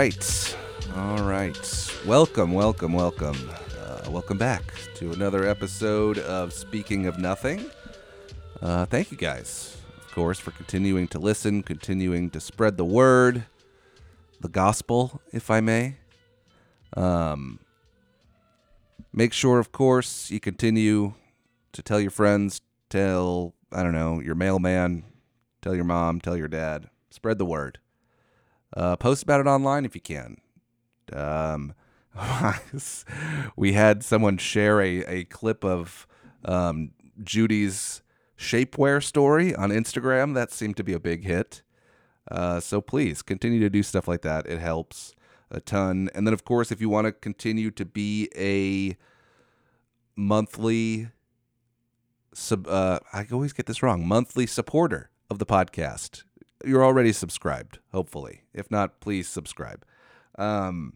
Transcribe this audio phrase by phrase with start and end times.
[0.00, 0.56] right.
[0.96, 1.92] All right.
[2.06, 3.36] Welcome, welcome, welcome.
[3.78, 4.62] Uh, welcome back
[4.94, 7.66] to another episode of Speaking of Nothing.
[8.62, 13.44] Uh, thank you guys, of course, for continuing to listen, continuing to spread the word,
[14.40, 15.96] the gospel, if I may.
[16.96, 17.58] Um,
[19.12, 21.12] make sure, of course, you continue
[21.74, 25.04] to tell your friends, tell, I don't know, your mailman,
[25.60, 26.88] tell your mom, tell your dad.
[27.10, 27.80] Spread the word.
[28.76, 30.36] Uh, post about it online if you can.
[31.12, 31.74] Um,
[33.56, 36.06] we had someone share a, a clip of
[36.44, 38.02] um, Judy's
[38.38, 40.34] shapewear story on Instagram.
[40.34, 41.62] That seemed to be a big hit.
[42.30, 44.46] Uh, so please continue to do stuff like that.
[44.46, 45.14] It helps
[45.50, 46.08] a ton.
[46.14, 48.96] And then, of course, if you want to continue to be a
[50.16, 51.08] monthly
[52.32, 56.22] sub, uh, I always get this wrong, monthly supporter of the podcast
[56.64, 58.42] you're already subscribed, hopefully.
[58.52, 59.84] If not, please subscribe.
[60.38, 60.94] Um,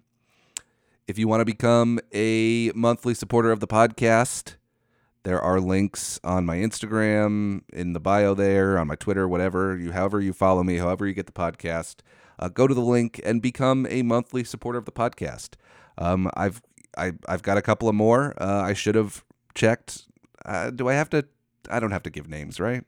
[1.06, 4.56] if you want to become a monthly supporter of the podcast,
[5.24, 9.92] there are links on my Instagram, in the bio there, on my Twitter, whatever you,
[9.92, 11.96] however you follow me, however you get the podcast.
[12.38, 15.54] Uh, go to the link and become a monthly supporter of the podcast.
[15.98, 16.60] Um, I've
[16.96, 18.34] I, I've got a couple of more.
[18.40, 20.06] Uh, I should have checked.
[20.44, 21.24] Uh, do I have to?
[21.70, 22.84] I don't have to give names, right?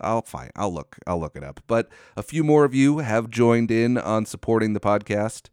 [0.00, 0.50] I'll fine.
[0.56, 0.96] I'll look.
[1.06, 1.60] I'll look it up.
[1.66, 5.48] But a few more of you have joined in on supporting the podcast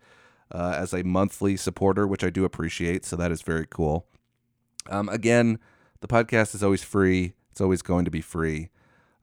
[0.52, 3.06] uh, as a monthly supporter, which I do appreciate.
[3.06, 4.06] So that is very cool.
[4.90, 5.60] Um, again,
[6.00, 7.34] the podcast is always free.
[7.52, 8.70] It's always going to be free.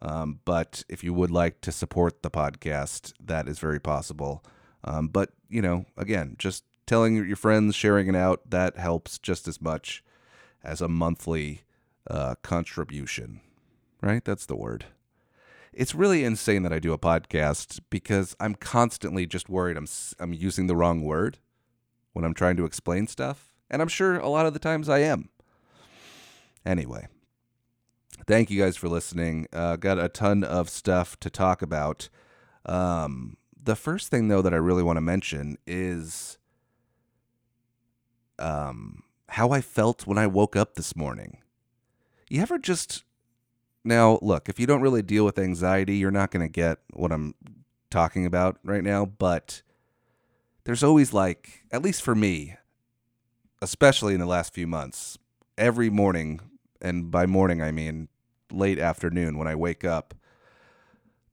[0.02, 4.44] Um, but if you would like to support the podcast, that is very possible.
[4.82, 9.48] Um, but you know, again, just telling your friends, sharing it out, that helps just
[9.48, 10.04] as much
[10.62, 11.62] as a monthly
[12.10, 13.40] uh, contribution.
[14.02, 14.24] Right?
[14.24, 14.84] That's the word
[15.76, 19.86] it's really insane that I do a podcast because I'm constantly just worried I'm
[20.18, 21.38] I'm using the wrong word
[22.12, 25.00] when I'm trying to explain stuff, and I'm sure a lot of the times I
[25.00, 25.30] am.
[26.64, 27.08] Anyway,
[28.26, 29.46] thank you guys for listening.
[29.52, 32.08] Uh, got a ton of stuff to talk about.
[32.64, 36.38] Um, the first thing though that I really want to mention is
[38.38, 41.38] um, how I felt when I woke up this morning.
[42.28, 43.04] You ever just
[43.84, 47.12] now, look, if you don't really deal with anxiety, you're not going to get what
[47.12, 47.34] I'm
[47.90, 49.62] talking about right now, but
[50.64, 52.56] there's always like, at least for me,
[53.60, 55.18] especially in the last few months,
[55.58, 56.40] every morning,
[56.80, 58.08] and by morning I mean
[58.50, 60.14] late afternoon when I wake up,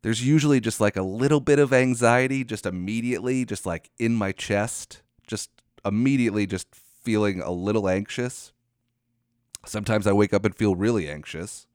[0.02, 4.32] there's usually just like a little bit of anxiety just immediately, just like in my
[4.32, 5.50] chest, just
[5.86, 8.52] immediately just feeling a little anxious.
[9.66, 11.68] Sometimes I wake up and feel really anxious.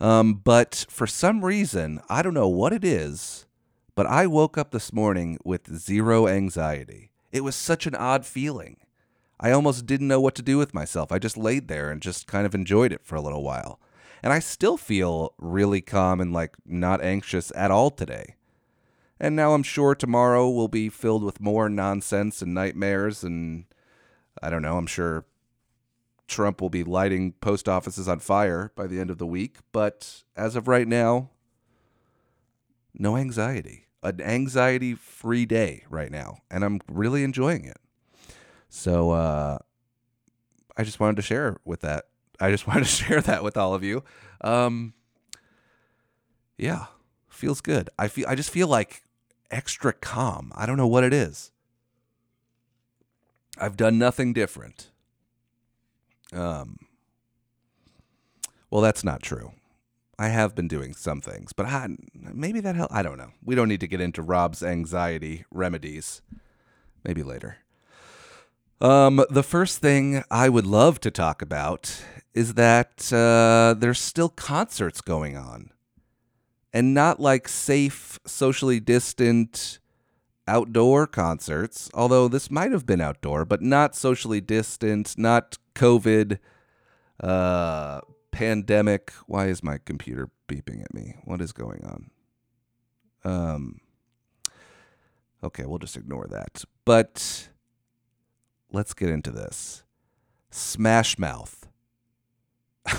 [0.00, 3.46] Um, but for some reason, I don't know what it is,
[3.94, 7.10] but I woke up this morning with zero anxiety.
[7.32, 8.78] It was such an odd feeling.
[9.38, 11.12] I almost didn't know what to do with myself.
[11.12, 13.78] I just laid there and just kind of enjoyed it for a little while.
[14.22, 18.36] And I still feel really calm and like not anxious at all today.
[19.18, 23.64] And now I'm sure tomorrow will be filled with more nonsense and nightmares and
[24.42, 25.24] I don't know, I'm sure
[26.30, 29.58] Trump will be lighting post offices on fire by the end of the week.
[29.72, 31.30] But as of right now,
[32.94, 33.86] no anxiety.
[34.02, 36.38] An anxiety free day right now.
[36.50, 37.76] And I'm really enjoying it.
[38.70, 39.58] So uh,
[40.76, 42.06] I just wanted to share with that.
[42.38, 44.02] I just wanted to share that with all of you.
[44.40, 44.94] Um,
[46.56, 46.86] yeah,
[47.28, 47.90] feels good.
[47.98, 49.02] I feel I just feel like
[49.50, 50.52] extra calm.
[50.54, 51.50] I don't know what it is.
[53.58, 54.89] I've done nothing different.
[56.32, 56.78] Um,
[58.70, 59.52] well, that's not true.
[60.18, 62.92] I have been doing some things, but I, maybe that helped.
[62.92, 63.30] I don't know.
[63.42, 66.20] We don't need to get into Rob's anxiety remedies.
[67.02, 67.56] Maybe later.
[68.82, 72.02] Um, the first thing I would love to talk about
[72.34, 75.70] is that uh, there's still concerts going on,
[76.72, 79.78] and not like safe, socially distant
[80.46, 81.90] outdoor concerts.
[81.94, 86.38] Although this might have been outdoor, but not socially distant, not COVID,
[87.22, 88.00] uh,
[88.32, 89.12] pandemic.
[89.26, 91.16] Why is my computer beeping at me?
[91.24, 92.10] What is going on?
[93.24, 93.80] Um,
[95.42, 96.64] okay, we'll just ignore that.
[96.84, 97.48] But
[98.70, 99.82] let's get into this.
[100.50, 101.66] Smash Mouth.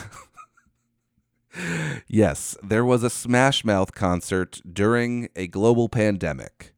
[2.07, 6.73] yes, there was a Smash Mouth concert during a global pandemic.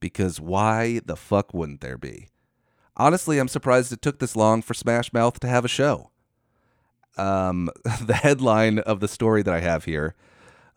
[0.00, 2.28] Because why the fuck wouldn't there be?
[2.96, 6.10] Honestly, I'm surprised it took this long for Smash Mouth to have a show.
[7.16, 7.70] Um,
[8.02, 10.14] the headline of the story that I have here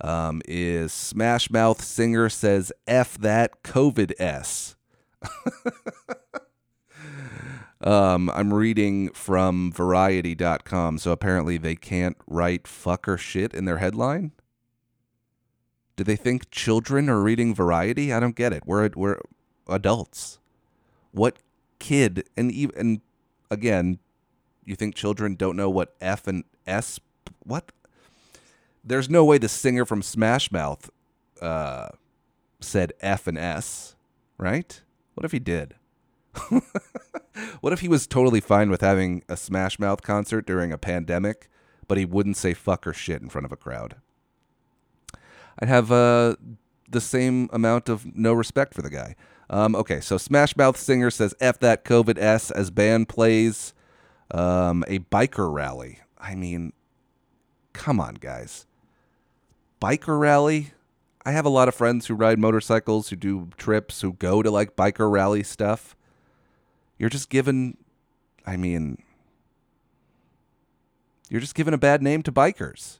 [0.02, 4.76] um, is Smash Mouth singer says F that COVID S.
[7.82, 13.78] um, I'm reading from variety.com, so apparently they can't write fuck or shit in their
[13.78, 14.32] headline.
[15.96, 18.14] Do they think children are reading Variety?
[18.14, 18.64] I don't get it.
[18.66, 19.20] We're we're
[19.68, 20.40] adults.
[21.12, 21.40] What
[21.80, 23.02] kid and even and
[23.50, 24.00] again,
[24.66, 27.00] you think children don't know what F and S
[27.44, 27.72] what?
[28.84, 30.90] There's no way the singer from Smash Mouth
[31.42, 31.90] uh,
[32.60, 33.96] said F and S,
[34.38, 34.82] right?
[35.14, 35.76] What if he did?
[37.62, 41.50] what if he was totally fine with having a Smash Mouth concert during a pandemic,
[41.88, 43.96] but he wouldn't say fuck or shit in front of a crowd?
[45.60, 46.36] I'd have uh,
[46.90, 49.16] the same amount of no respect for the guy.
[49.50, 53.74] Um, okay, so Smash Mouth singer says F that COVID S as band plays
[54.32, 56.00] um, a biker rally.
[56.18, 56.74] I mean,
[57.74, 58.68] come on, guys.
[59.82, 60.74] Biker rally?
[61.26, 64.52] I have a lot of friends who ride motorcycles, who do trips, who go to
[64.52, 65.96] like biker rally stuff.
[66.98, 67.78] You're just giving,
[68.46, 69.02] I mean,
[71.30, 73.00] you're just giving a bad name to bikers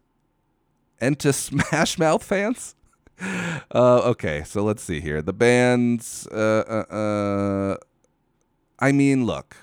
[1.00, 2.76] and to Smash Mouth fans.
[3.22, 5.22] Uh, okay, so let's see here.
[5.22, 6.28] The bands.
[6.28, 7.78] Uh, uh, uh,
[8.80, 9.58] I mean, look.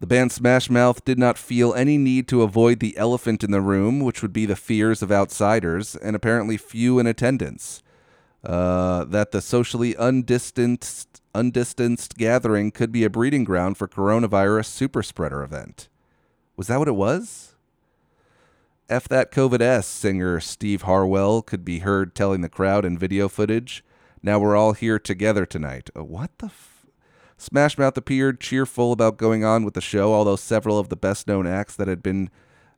[0.00, 3.60] The band Smash Mouth did not feel any need to avoid the elephant in the
[3.60, 7.84] room, which would be the fears of outsiders, and apparently few in attendance.
[8.42, 15.04] Uh, that the socially undistanced, undistanced gathering could be a breeding ground for coronavirus super
[15.04, 15.88] spreader event.
[16.56, 17.51] Was that what it was?
[18.88, 23.28] F that COVID S, singer Steve Harwell could be heard telling the crowd in video
[23.28, 23.84] footage.
[24.22, 25.90] Now we're all here together tonight.
[25.96, 26.86] Uh, what the f-
[27.36, 31.26] Smash Mouth appeared cheerful about going on with the show, although several of the best
[31.26, 32.30] known acts that had been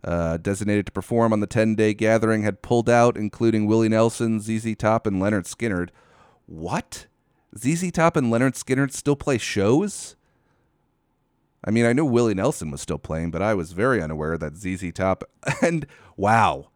[0.05, 4.41] uh, designated to perform on the 10 day gathering had pulled out, including Willie Nelson,
[4.41, 5.89] ZZ Top, and Lynyrd Skynyrd.
[6.47, 7.06] What?
[7.59, 10.17] ZZ Top and Lynyrd Skynyrd still play shows?
[11.64, 14.56] I mean, I knew Willie Nelson was still playing, but I was very unaware that
[14.56, 15.25] ZZ Top.
[15.62, 16.69] And wow,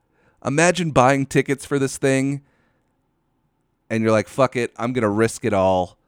[0.45, 2.43] imagine buying tickets for this thing
[3.91, 5.99] and you're like, fuck it, I'm going to risk it all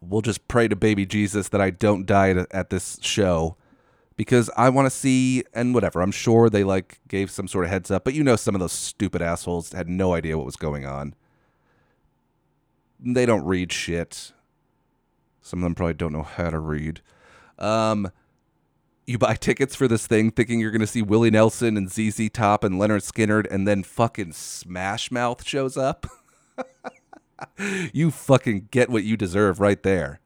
[0.00, 3.56] we'll just pray to baby Jesus that I don't die at, at this show
[4.16, 6.00] because I want to see and whatever.
[6.00, 8.60] I'm sure they like gave some sort of heads up, but you know some of
[8.60, 11.14] those stupid assholes had no idea what was going on.
[12.98, 14.32] They don't read shit.
[15.42, 17.02] Some of them probably don't know how to read.
[17.58, 18.10] Um
[19.06, 22.28] you buy tickets for this thing thinking you're going to see Willie Nelson and ZZ
[22.30, 26.06] Top and Lynyrd Skynyrd and then fucking Smash Mouth shows up.
[27.92, 30.20] you fucking get what you deserve right there.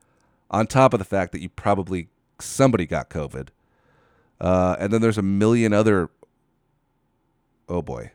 [0.51, 2.09] On top of the fact that you probably
[2.41, 3.49] somebody got COVID.
[4.41, 6.11] Uh, and then there's a million other.
[7.69, 8.13] Oh boy.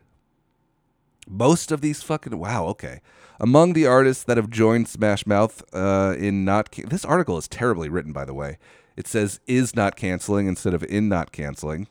[1.28, 2.66] Most of these fucking wow.
[2.66, 3.02] Okay,
[3.40, 7.90] among the artists that have joined Smash Mouth uh, in not this article is terribly
[7.90, 8.58] written by the way.
[8.96, 11.88] It says is not canceling instead of in not canceling.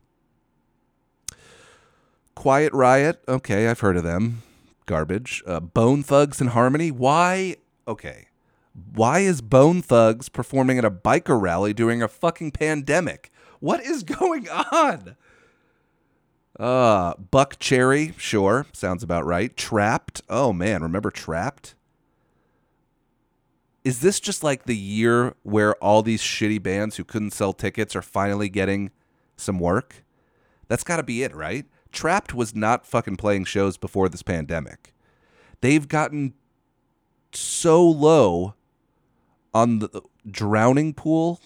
[2.35, 3.23] Quiet Riot.
[3.29, 4.43] Okay, I've heard of them
[4.87, 5.43] garbage.
[5.47, 6.91] Uh, Bone Thugs and Harmony.
[6.91, 7.57] Why?
[7.87, 8.29] Okay.
[8.93, 13.31] Why is Bone Thugs performing at a biker rally during a fucking pandemic?
[13.61, 15.17] What is going on?
[16.59, 19.57] Uh, Buckcherry, sure, sounds about right.
[19.57, 20.23] Trapt.
[20.29, 21.75] Oh man, remember Trapt?
[23.85, 27.95] Is this just like the year where all these shitty bands who couldn't sell tickets
[27.95, 28.91] are finally getting
[29.37, 30.05] some work?
[30.69, 31.67] That's got to be it, right?
[31.93, 34.95] Trapt was not fucking playing shows before this pandemic.
[35.61, 36.33] They've gotten
[37.33, 38.55] so low
[39.53, 41.41] on the drowning pool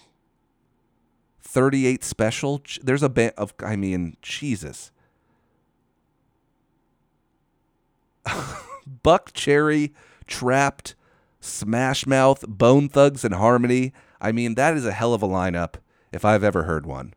[1.41, 4.91] 38 special there's a band of i mean jesus
[9.03, 9.91] Buckcherry
[10.27, 10.93] Trapt
[11.49, 13.91] smash mouth bone thugs and harmony
[14.21, 15.75] i mean that is a hell of a lineup
[16.11, 17.13] if i've ever heard one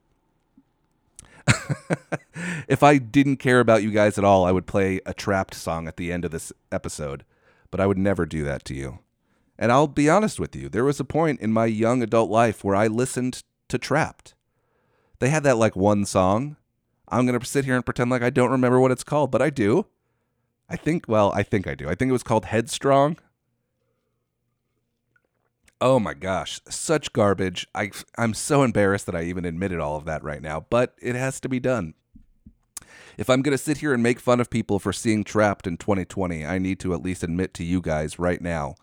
[2.69, 5.89] if I didn't care about you guys at all, I would play a Trapt song
[5.89, 7.25] at the end of this episode,
[7.71, 9.01] but I would never do that to you.
[9.59, 12.65] And I'll be honest with you, there was a point in my young adult life
[12.65, 14.35] where I listened to Trapt.
[15.19, 16.57] They had that like one song.
[17.09, 19.43] I'm going to sit here and pretend like I don't remember what it's called, but
[19.43, 19.87] I do.
[20.69, 21.89] I think, well, I think I do.
[21.89, 23.19] I think it was called Headstrong.
[25.85, 27.67] Oh my gosh, such garbage.
[27.75, 31.17] I I'm so embarrassed that I even admitted all of that right now, but it
[31.17, 31.95] has to be done.
[33.19, 35.77] If I'm going to sit here and make fun of people for seeing Trapt in
[35.77, 38.77] 2020, I need to at least admit to you guys right now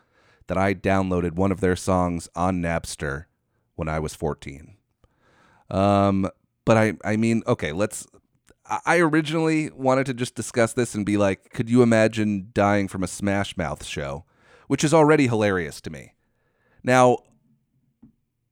[0.47, 3.25] that I downloaded one of their songs on Napster
[3.75, 4.75] when I was 14.
[5.69, 6.29] Um,
[6.65, 8.07] but I I mean, okay, let's
[8.65, 12.89] I I originally wanted to just discuss this and be like, could you imagine dying
[12.89, 14.25] from a Smash Mouth show,
[14.67, 16.11] which is already hilarious to me.
[16.83, 17.19] Now,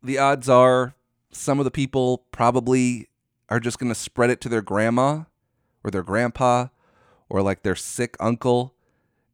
[0.04, 0.96] the odds are
[1.32, 3.10] some of the people probably
[3.50, 5.24] are just going to spread it to their grandma
[5.84, 6.68] or their grandpa
[7.30, 8.74] or like their sick uncle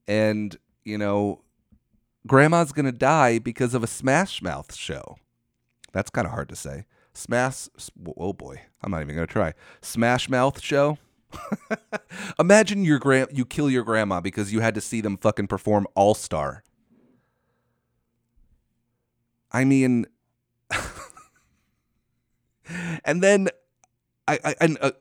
[0.08, 1.42] and, you know,
[2.28, 5.18] grandma's going to die because of a Smash Mouth show.
[5.92, 6.86] That's kind of hard to say.
[7.14, 7.70] Smash,
[8.18, 9.54] oh boy, I'm not even going to try.
[9.82, 10.98] Smash Mouth show.
[12.40, 15.88] Imagine your grand you kill your grandma because you had to see them fucking perform
[15.96, 16.64] All Star.
[19.54, 20.06] I mean,
[23.06, 23.50] and then
[24.28, 24.92] I, I and uh,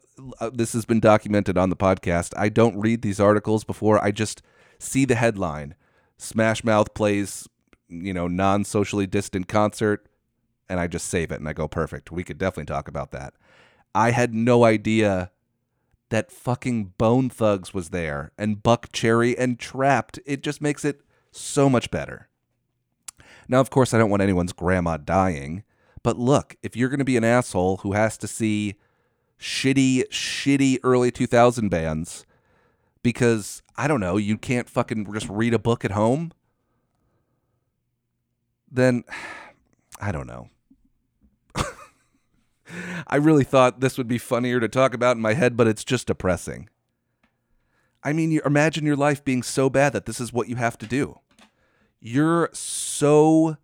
[0.40, 2.32] uh, this has been documented on the podcast.
[2.36, 4.02] I don't read these articles before.
[4.02, 4.42] I just
[4.78, 5.74] see the headline:
[6.18, 7.48] Smash Mouth plays,
[7.88, 10.06] you know, non-socially distant concert,
[10.68, 12.10] and I just save it and I go, perfect.
[12.10, 13.34] We could definitely talk about that.
[13.94, 15.30] I had no idea
[16.08, 20.18] that fucking Bone Thugs was there and Buckcherry and Trapt.
[20.24, 22.28] It just makes it so much better.
[23.48, 25.64] Now, of course, I don't want anyone's grandma dying,
[26.02, 28.76] but look, if you're going to be an asshole who has to see
[29.38, 32.24] shitty, shitty early 2000 bands
[33.02, 36.32] because, I don't know, you can't fucking just read a book at home,
[38.70, 39.04] then
[40.00, 40.48] I don't know.
[43.06, 45.84] I really thought this would be funnier to talk about in my head, but it's
[45.84, 46.68] just depressing.
[48.02, 50.76] I mean, you imagine your life being so bad that this is what you have
[50.78, 51.20] to do.
[52.04, 53.56] You're so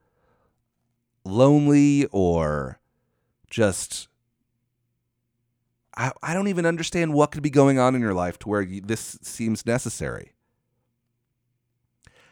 [1.25, 2.79] lonely or
[3.51, 4.09] just
[5.97, 8.63] I, I don't even understand what could be going on in your life to where
[8.63, 10.33] you, this seems necessary.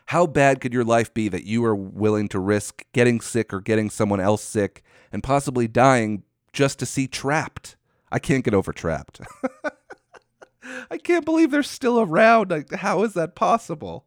[0.06, 3.60] How bad could your life be that you are willing to risk getting sick or
[3.60, 6.22] getting someone else sick and possibly dying
[6.52, 7.74] just to see Trapt?
[8.12, 9.26] I can't get over Trapt.
[10.90, 12.52] I can't believe they're still around.
[12.52, 14.06] Like, how is that possible?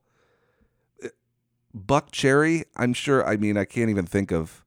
[1.75, 3.25] Buckcherry, I'm sure.
[3.27, 4.63] I mean, I can't even think of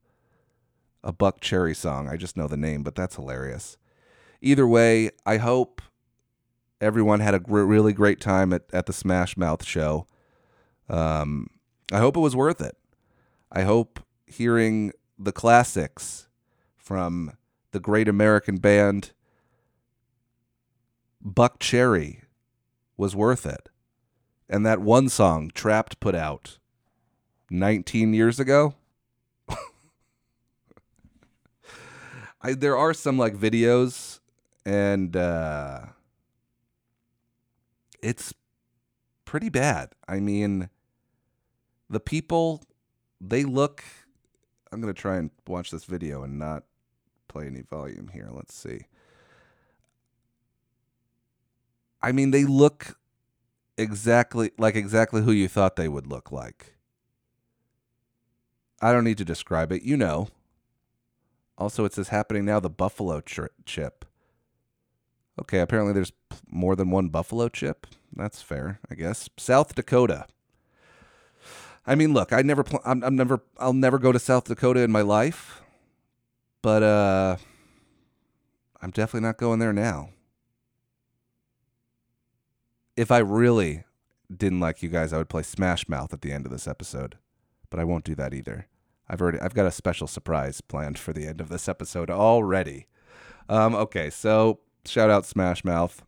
[1.02, 2.08] a Buckcherry song.
[2.08, 3.76] I just know the name, but that's hilarious.
[4.40, 5.82] Either way, I hope
[6.80, 10.06] everyone had a gr- really great time at, at the Smash Mouth show.
[10.88, 11.48] Um,
[11.92, 12.76] I hope it was worth it.
[13.50, 16.28] I hope hearing the classics
[16.76, 17.32] from
[17.72, 19.12] the great American band
[21.24, 22.22] Buckcherry
[22.96, 23.68] was worth it.
[24.48, 26.58] And that one song Trapt put out
[27.52, 28.74] 19 years ago.
[32.40, 34.18] I, there are some like videos
[34.64, 35.82] and uh
[38.02, 38.34] it's
[39.24, 39.90] pretty bad.
[40.08, 40.70] I mean,
[41.88, 42.64] the people
[43.20, 43.84] they look
[44.72, 46.64] I'm going to try and watch this video and not
[47.28, 48.30] play any volume here.
[48.32, 48.86] Let's see.
[52.00, 52.98] I mean, they look
[53.76, 56.72] exactly like exactly who you thought they would look like.
[58.82, 59.82] I don't need to describe it.
[59.82, 60.28] You know.
[61.56, 64.04] Also, it says happening now the buffalo chip.
[65.40, 66.12] Okay, apparently there's
[66.50, 67.86] more than one buffalo chip.
[68.14, 69.28] That's fair, I guess.
[69.38, 70.26] South Dakota.
[71.86, 74.80] I mean, look, I never, pl- I'm, I'm never, I'll never go to South Dakota
[74.80, 75.62] in my life,
[76.62, 77.36] but uh,
[78.80, 80.10] I'm definitely not going there now.
[82.96, 83.84] If I really
[84.34, 87.18] didn't like you guys, I would play Smash Mouth at the end of this episode,
[87.70, 88.66] but I won't do that either.
[89.12, 92.86] I've already, I've got a special surprise planned for the end of this episode already.
[93.46, 96.02] Um, okay, so shout out Smash Mouth.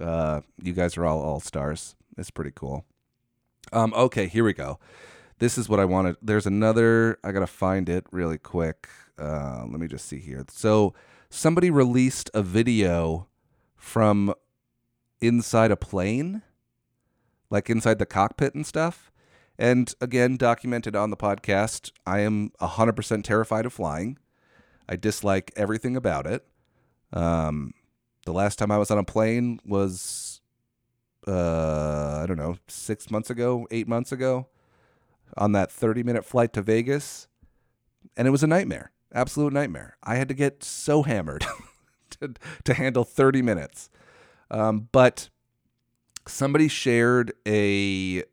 [0.00, 1.96] Uh, you guys are all all stars.
[2.16, 2.86] It's pretty cool.
[3.74, 4.78] Um, okay, here we go.
[5.38, 6.16] This is what I wanted.
[6.22, 7.18] There's another.
[7.22, 8.88] I gotta find it really quick.
[9.18, 10.46] Uh, let me just see here.
[10.48, 10.94] So
[11.28, 13.28] somebody released a video
[13.76, 14.32] from
[15.20, 16.40] inside a plane,
[17.50, 19.12] like inside the cockpit and stuff.
[19.58, 24.18] And again, documented on the podcast, I am 100% terrified of flying.
[24.88, 26.44] I dislike everything about it.
[27.12, 27.72] Um,
[28.26, 30.40] the last time I was on a plane was,
[31.26, 34.48] uh, I don't know, six months ago, eight months ago,
[35.36, 37.28] on that 30 minute flight to Vegas.
[38.16, 39.96] And it was a nightmare, absolute nightmare.
[40.02, 41.46] I had to get so hammered
[42.20, 42.34] to,
[42.64, 43.88] to handle 30 minutes.
[44.50, 45.30] Um, but
[46.26, 48.24] somebody shared a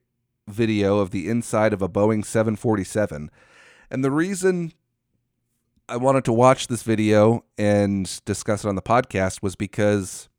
[0.52, 3.32] video of the inside of a Boeing 747.
[3.90, 4.74] And the reason
[5.90, 10.30] I wanted to watch this video and discuss it on the podcast was because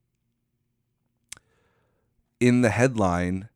[2.40, 3.49] in the headline,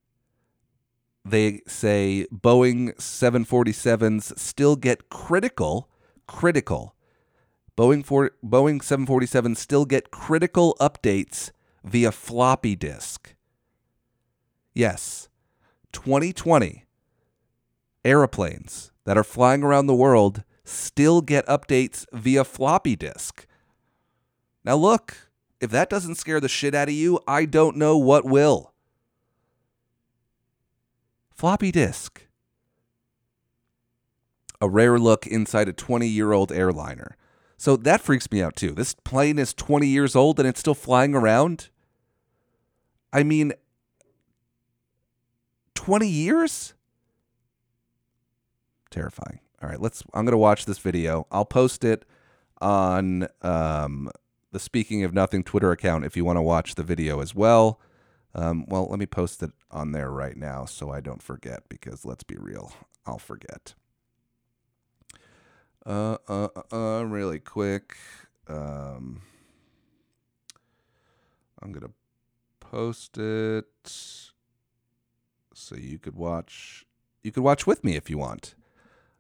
[1.25, 5.89] they say Boeing 747s still get critical,
[6.27, 6.95] critical.
[7.77, 11.51] Boeing for, Boeing 747s still get critical updates
[11.83, 13.35] via floppy disk.
[14.75, 15.29] Yes,
[15.97, 16.85] 2020
[18.05, 23.47] aeroplanes that are flying around the world still get updates via floppy disk.
[24.63, 25.17] Now, look,
[25.59, 28.75] if that doesn't scare the shit out of you, I don't know what will.
[31.35, 32.27] Floppy disk.
[34.61, 37.17] A rare look inside a 20 year old airliner.
[37.57, 38.73] So that freaks me out too.
[38.73, 41.71] This plane is 20 years old and it's still flying around.
[43.15, 43.55] I mean,
[45.87, 46.75] 20 years?
[48.91, 49.39] Terrifying.
[49.63, 51.29] All right, let's I'm to watch this video.
[51.31, 52.05] I'll post it
[52.61, 54.11] on um,
[54.51, 57.81] the Speaking of Nothing Twitter account if you want to watch the video as well.
[58.35, 62.05] Um, well, let me post it on there right now so I don't forget because
[62.05, 62.73] let's be real,
[63.07, 63.75] I'll forget.
[65.87, 67.97] Uh, uh, uh, uh really quick.
[68.49, 69.21] Um,
[71.63, 71.93] I'm to
[72.59, 74.33] post it
[75.57, 76.85] so you could watch
[77.23, 78.55] you could watch with me if you want.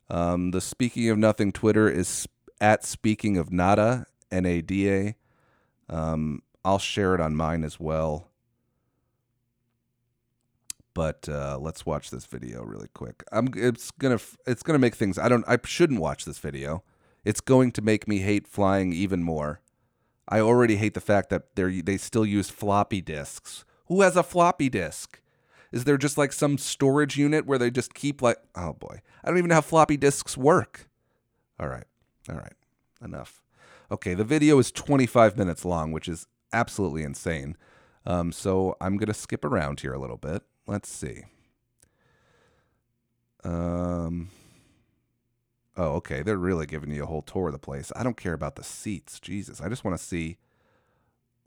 [0.09, 2.29] Um, the Speaking of Nothing Twitter is
[2.61, 5.17] at Speaking of Nada N A D A.
[5.89, 8.29] Um, I'll share it on mine as well.
[10.95, 13.25] But uh, let's watch this video really quick.
[13.33, 15.19] I'm it's gonna it's gonna make things.
[15.19, 16.85] I don't I shouldn't watch this video.
[17.25, 19.61] It's going to make me hate flying even more.
[20.29, 23.65] I already hate the fact that they they still use floppy disks.
[23.87, 25.21] Who has a floppy disk?
[25.77, 29.03] Is there just like some storage unit where they just keep like oh boy.
[29.23, 30.89] I don't even know how floppy disks work.
[31.61, 31.85] All right.
[32.31, 32.55] All right.
[33.05, 33.43] Enough.
[33.91, 37.59] Okay, the video is 25 minutes long, which is absolutely insane.
[38.07, 40.43] Um, so I'm going to skip around here a little bit.
[40.67, 41.25] Let's see.
[43.45, 44.31] Um,
[45.77, 46.23] oh, okay.
[46.23, 47.93] They're really giving you a whole tour of the place.
[47.95, 49.21] I don't care about the seats.
[49.21, 49.61] Jesus.
[49.61, 50.39] I just want to see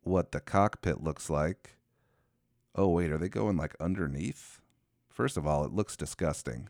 [0.04, 1.79] what the cockpit looks like.
[2.76, 3.12] Oh, wait.
[3.12, 4.62] Are they going like underneath?
[5.10, 6.70] First of all, it looks disgusting.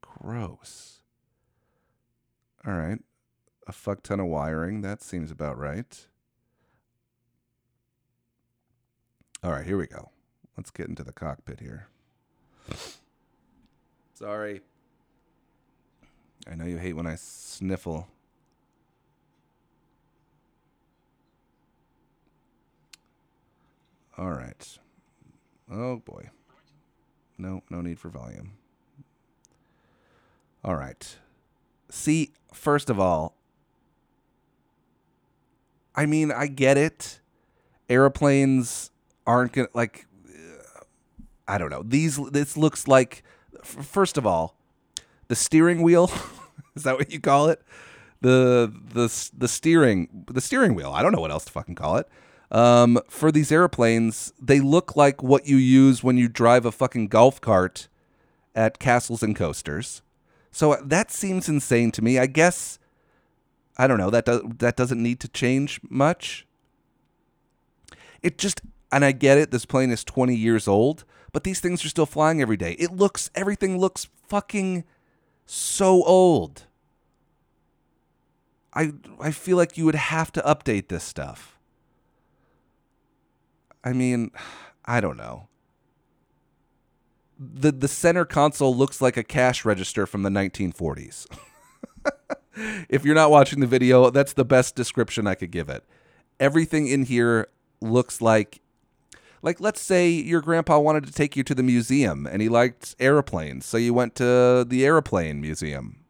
[0.00, 1.00] Gross.
[2.66, 2.98] All right.
[3.66, 4.82] A fuck ton of wiring.
[4.82, 6.06] That seems about right.
[9.42, 10.10] All right, here we go.
[10.56, 11.88] Let's get into the cockpit here.
[14.12, 14.60] Sorry.
[16.50, 18.06] I know you hate when I sniffle.
[24.20, 24.78] All right.
[25.72, 26.28] Oh boy.
[27.38, 28.52] No, no need for volume.
[30.62, 31.16] All right.
[31.88, 33.34] See, first of all,
[35.96, 37.20] I mean, I get it.
[37.88, 38.90] Airplanes
[39.26, 40.06] aren't gonna like.
[41.48, 41.82] I don't know.
[41.82, 43.24] These this looks like.
[43.64, 44.54] First of all,
[45.28, 46.10] the steering wheel
[46.74, 47.62] is that what you call it?
[48.20, 50.90] The the the steering the steering wheel.
[50.90, 52.06] I don't know what else to fucking call it.
[52.50, 57.08] Um, for these airplanes, they look like what you use when you drive a fucking
[57.08, 57.88] golf cart
[58.54, 60.02] at castles and coasters.
[60.50, 62.18] So uh, that seems insane to me.
[62.18, 62.78] I guess
[63.78, 64.10] I don't know.
[64.10, 66.46] That does that doesn't need to change much.
[68.20, 68.60] It just
[68.90, 69.52] and I get it.
[69.52, 72.72] This plane is 20 years old, but these things are still flying every day.
[72.72, 74.84] It looks everything looks fucking
[75.46, 76.64] so old.
[78.74, 81.59] I I feel like you would have to update this stuff.
[83.84, 84.30] I mean,
[84.84, 85.48] I don't know.
[87.38, 91.26] The the center console looks like a cash register from the 1940s.
[92.88, 95.84] if you're not watching the video, that's the best description I could give it.
[96.38, 97.48] Everything in here
[97.80, 98.60] looks like
[99.42, 102.94] like let's say your grandpa wanted to take you to the museum and he liked
[102.98, 106.00] airplanes, so you went to the airplane museum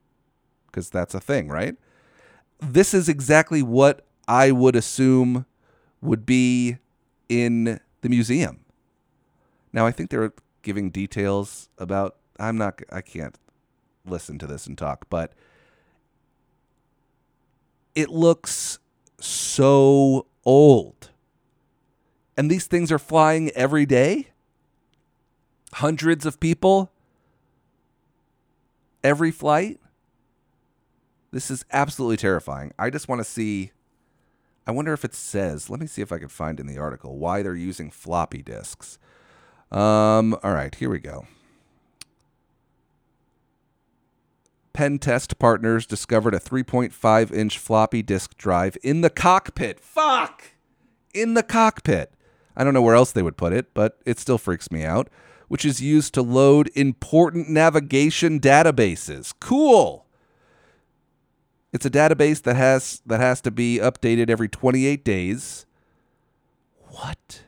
[0.66, 1.76] because that's a thing, right?
[2.60, 5.46] This is exactly what I would assume
[6.00, 6.78] would be
[7.30, 8.60] in the museum.
[9.72, 13.38] Now, I think they're giving details about I'm not I can't
[14.04, 15.32] listen to this and talk, but
[17.94, 18.78] it looks
[19.18, 21.10] so old.
[22.36, 24.28] And these things are flying every day.
[25.74, 26.90] Hundreds of people
[29.02, 29.80] every flight.
[31.32, 32.72] This is absolutely terrifying.
[32.78, 33.72] I just want to see.
[34.70, 35.68] I wonder if it says.
[35.68, 39.00] Let me see if I can find in the article why they're using floppy disks.
[39.72, 41.26] Um, all right, here we go.
[44.72, 49.80] pen test partners discovered a 3.5 inch floppy disk drive in the cockpit.
[49.80, 50.52] Fuck!
[51.12, 52.14] In the cockpit.
[52.56, 55.08] I don't know where else they would put it, but it still freaks me out.
[55.48, 59.34] Which is used to load important navigation databases.
[59.40, 60.06] Cool.
[61.72, 65.66] It's a database that has that has to be updated every 28 days.
[66.88, 67.44] What?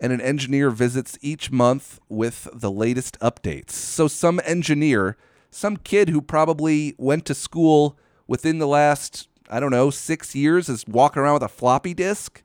[0.00, 3.72] And an engineer visits each month with the latest updates.
[3.72, 5.16] So, some engineer,
[5.50, 10.68] some kid who probably went to school within the last, I don't know, six years
[10.68, 12.42] is walking around with a floppy disk.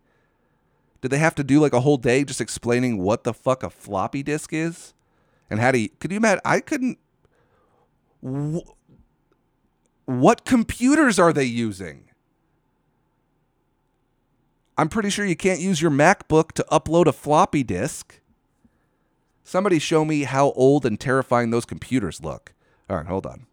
[1.02, 3.70] Did they have to do like a whole day just explaining what the fuck a
[3.70, 4.94] floppy disk is?
[5.50, 6.42] And how do you, could you imagine?
[6.44, 7.00] I couldn't.
[10.08, 12.06] What computers are they using?
[14.78, 18.22] I'm pretty sure you can't use your MacBook to upload a floppy disk.
[19.44, 22.54] Somebody show me how old and terrifying those computers look.
[22.90, 23.48] All right, hold on.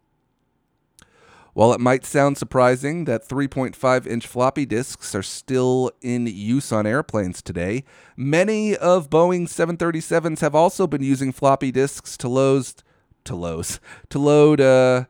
[1.53, 6.85] While it might sound surprising that 3.5 inch floppy disks are still in use on
[6.85, 7.83] airplanes today,
[8.15, 12.65] many of Boeing 737s have also been using floppy disks to load
[13.25, 15.05] to load to load uh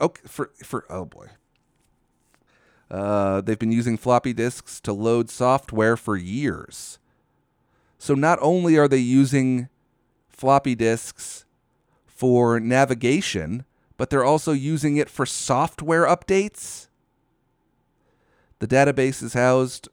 [0.00, 1.28] okay for for oh boy
[2.90, 6.98] uh, they've been using floppy disks to load software for years.
[7.98, 9.68] So not only are they using
[10.28, 11.44] floppy disks
[12.06, 13.64] for navigation,
[13.96, 16.88] but they're also using it for software updates.
[18.58, 19.88] The databases housed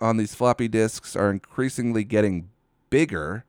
[0.00, 2.50] on these floppy disks are increasingly getting
[2.90, 3.44] bigger.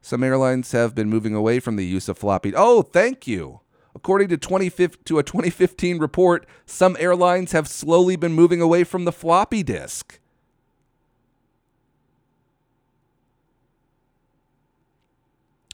[0.00, 2.52] Some airlines have been moving away from the use of floppy.
[2.56, 3.60] Oh, thank you.
[3.94, 9.12] According to, to a 2015 report, some airlines have slowly been moving away from the
[9.12, 10.18] floppy disk.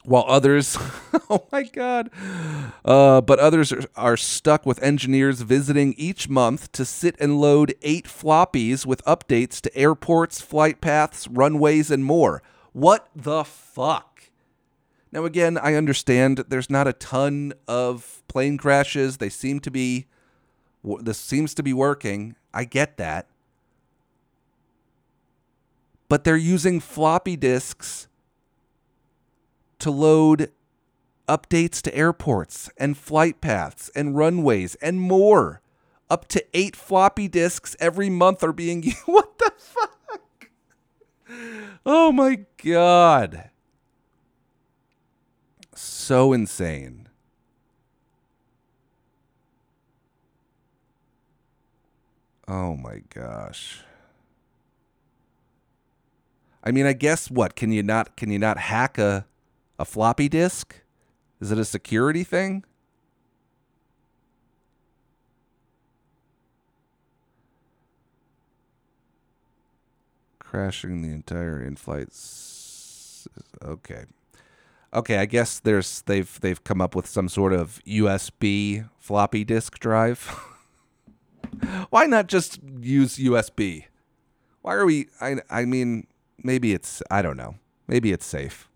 [0.03, 0.77] While others,
[1.29, 2.09] oh my God,
[2.83, 7.75] uh, but others are, are stuck with engineers visiting each month to sit and load
[7.83, 12.41] eight floppies with updates to airports, flight paths, runways, and more.
[12.73, 14.10] What the fuck?
[15.11, 19.17] Now, again, I understand there's not a ton of plane crashes.
[19.17, 20.05] They seem to be,
[21.01, 22.35] this seems to be working.
[22.53, 23.27] I get that.
[26.07, 28.07] But they're using floppy disks
[29.79, 30.51] to load
[31.27, 35.61] updates to airports and flight paths and runways and more.
[36.09, 38.97] Up to eight floppy disks every month are being used.
[39.05, 40.49] what the fuck?
[41.85, 43.50] Oh my God
[45.81, 47.07] so insane.
[52.47, 53.81] Oh my gosh.
[56.63, 59.25] I mean, I guess what can you not can you not hack a
[59.79, 60.81] a floppy disk?
[61.39, 62.63] Is it a security thing?
[70.39, 72.09] Crashing the entire in-flight.
[72.09, 73.27] S-
[73.63, 74.05] Okay
[74.93, 79.79] okay, I guess there's they've they've come up with some sort of USB floppy disk
[79.79, 80.23] drive.
[81.89, 83.85] Why not just use USB?
[84.61, 86.07] Why are we I I mean
[86.43, 87.55] maybe it's I don't know.
[87.87, 88.69] Maybe it's safe.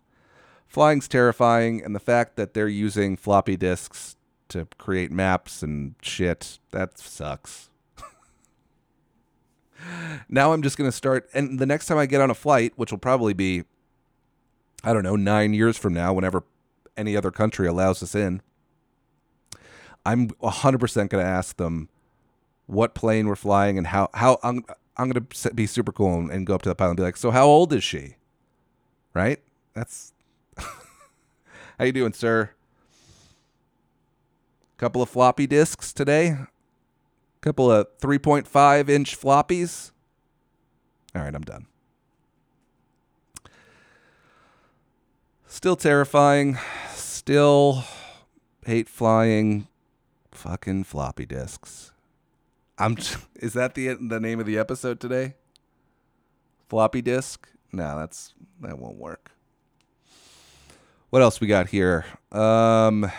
[0.68, 4.16] Flying's terrifying and the fact that they're using floppy disks
[4.50, 7.70] to create maps and shit, that sucks.
[10.30, 12.74] now I'm just going to start and the next time I get on a flight,
[12.76, 13.64] which will probably be
[14.86, 16.44] I don't know, nine years from now, whenever
[16.96, 18.44] any other country allows us in,
[20.06, 21.90] I'm 100% going to ask them
[22.68, 24.64] what plane we're flying and how, how I'm,
[24.96, 27.04] I'm going to be super cool and, and go up to the pilot and be
[27.04, 28.18] like, so how old is she?
[29.16, 29.42] Right?
[29.74, 30.14] That's
[30.58, 32.52] how you doing, sir?
[34.78, 36.38] Couple of floppy disks today.
[37.42, 39.92] Couple of 3.5 inch floppies.
[41.16, 41.66] All right, I'm done.
[45.56, 46.60] Still terrifying.
[46.96, 47.86] Still
[48.66, 49.70] hate flying
[50.30, 51.94] fucking floppy disks.
[52.78, 52.98] I'm
[53.36, 55.36] is that the the name of the episode today?
[56.68, 57.48] Floppy disk?
[57.72, 59.32] No, that's that won't work.
[61.10, 62.04] What else we got here?
[62.34, 63.10] Um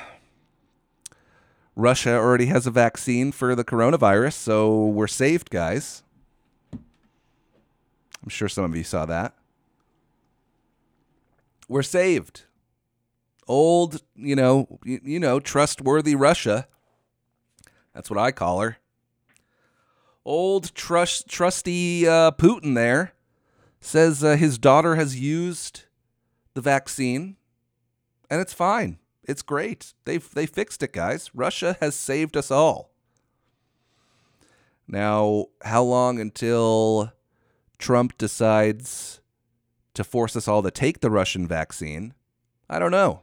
[1.75, 6.03] Russia already has a vaccine for the coronavirus, so we're saved, guys.
[6.75, 9.36] I'm sure some of you saw that
[11.69, 12.45] we're saved.
[13.49, 16.67] Old, you know, you, know, trustworthy Russia.
[17.95, 18.79] That's what I call her.
[20.25, 23.13] Old trust trusty uh, Putin there
[23.81, 25.85] says uh, his daughter has used
[26.55, 27.37] the vaccine
[28.29, 28.99] and it's fine.
[29.23, 29.95] It's great.
[30.05, 31.31] They they fixed it, guys.
[31.35, 32.91] Russia has saved us all.
[34.89, 37.13] Now, how long until
[37.79, 39.21] Trump decides
[39.97, 42.15] to force us all to take the Russian vaccine?
[42.69, 43.23] I don't know.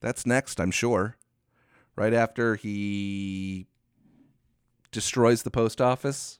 [0.00, 1.16] That's next, I'm sure.
[1.96, 3.66] Right after he
[4.92, 6.38] destroys the post office.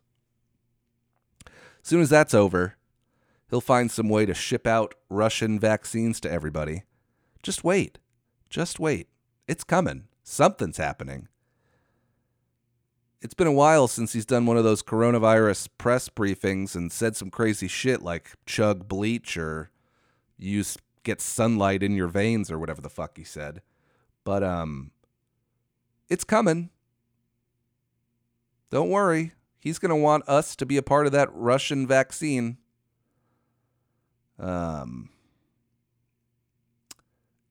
[1.47, 2.77] As soon as that's over,
[3.49, 6.85] he'll find some way to ship out Russian vaccines to everybody.
[7.43, 7.99] Just wait.
[8.49, 9.09] Just wait.
[9.49, 10.05] It's coming.
[10.23, 11.29] Something's happening.
[13.23, 17.17] It's been a while since he's done one of those coronavirus press briefings and said
[17.17, 19.71] some crazy shit like chug bleach or
[20.39, 23.61] use get sunlight in your veins or whatever the fuck he said.
[24.25, 24.93] But um
[26.09, 26.71] it's coming.
[28.71, 29.33] Don't worry.
[29.59, 32.57] He's going to want us to be a part of that Russian vaccine.
[34.39, 35.11] Um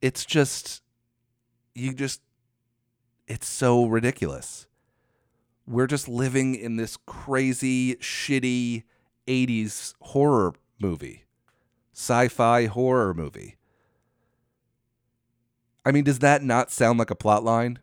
[0.02, 0.82] it's just
[1.76, 2.22] you just
[3.28, 4.66] it's so ridiculous.
[5.70, 8.86] We're just living in this crazy shitty
[9.28, 11.26] 80s horror movie.
[11.94, 13.58] Sci-fi horror movie.
[15.86, 17.78] I mean, does that not sound like a plot line?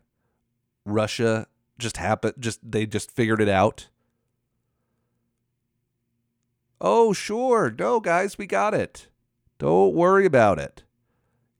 [0.83, 1.47] Russia
[1.77, 3.87] just happened just they just figured it out.
[6.81, 7.73] Oh, sure.
[7.79, 9.07] No, guys, we got it.
[9.59, 10.83] Don't worry about it.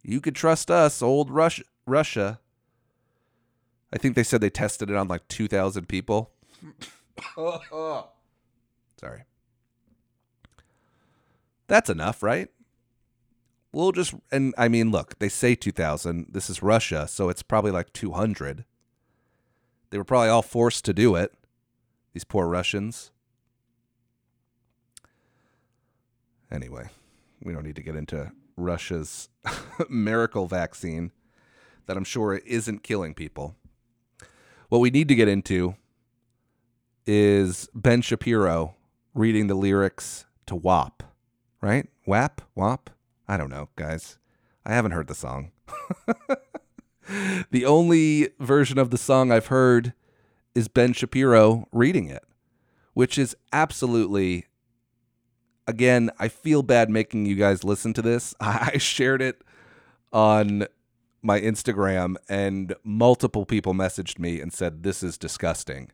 [0.03, 1.63] You could trust us, old Russia.
[1.85, 2.41] Russia.
[3.91, 6.31] I think they said they tested it on like 2,000 people.
[8.99, 9.23] Sorry.
[11.67, 12.49] That's enough, right?
[13.71, 16.27] We'll just, and I mean, look, they say 2,000.
[16.29, 18.65] This is Russia, so it's probably like 200.
[19.89, 21.33] They were probably all forced to do it,
[22.13, 23.11] these poor Russians.
[26.51, 26.89] Anyway,
[27.41, 29.29] we don't need to get into Russia's
[29.89, 31.11] miracle vaccine
[31.85, 33.55] that I'm sure isn't killing people.
[34.69, 35.75] What we need to get into
[37.05, 38.75] is Ben Shapiro
[39.13, 41.03] reading the lyrics to WAP,
[41.61, 41.87] right?
[42.05, 42.41] WAP?
[42.53, 42.89] WAP?
[43.29, 44.19] I don't know, guys.
[44.65, 45.51] I haven't heard the song.
[47.51, 49.93] the only version of the song I've heard
[50.53, 52.25] is Ben Shapiro reading it,
[52.93, 54.47] which is absolutely
[55.65, 58.35] again, I feel bad making you guys listen to this.
[58.41, 59.41] I shared it
[60.11, 60.67] on
[61.21, 65.91] my Instagram and multiple people messaged me and said this is disgusting.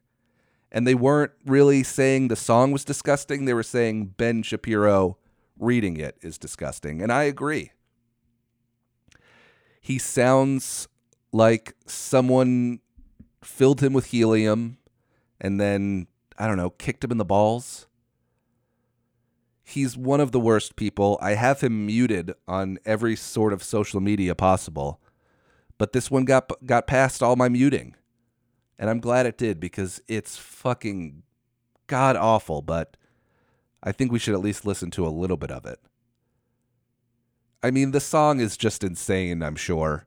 [0.72, 5.18] And they weren't really saying the song was disgusting, they were saying Ben Shapiro
[5.60, 7.72] reading it is disgusting, and I agree.
[9.80, 10.88] He sounds
[11.32, 12.80] like someone
[13.44, 14.78] filled him with helium
[15.40, 16.08] and then
[16.38, 17.88] I don't know, kicked him in the balls
[19.64, 21.18] he's one of the worst people.
[21.22, 25.00] I have him muted on every sort of social media possible.
[25.78, 27.96] But this one got got past all my muting.
[28.78, 31.24] And I'm glad it did because it's fucking
[31.88, 32.98] god awful, but
[33.82, 35.80] I think we should at least listen to a little bit of it.
[37.62, 40.06] I mean, the song is just insane, I'm sure.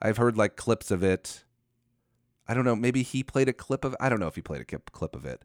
[0.00, 1.44] I've heard like clips of it.
[2.46, 4.60] I don't know, maybe he played a clip of I don't know if he played
[4.60, 5.42] a clip of it.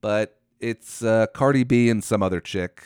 [0.00, 2.82] But it's uh, Cardi B and some other chick.